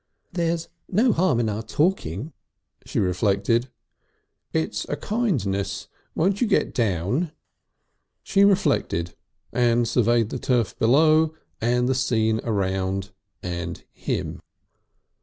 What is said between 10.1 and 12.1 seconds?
the turf below and the